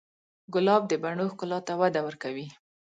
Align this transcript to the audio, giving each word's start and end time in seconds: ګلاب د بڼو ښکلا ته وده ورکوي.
ګلاب 0.53 0.81
د 0.87 0.93
بڼو 1.03 1.25
ښکلا 1.31 1.59
ته 1.67 1.73
وده 1.81 2.01
ورکوي. 2.07 2.47